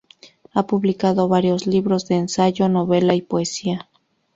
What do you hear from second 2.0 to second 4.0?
de ensayo, novela y poesía.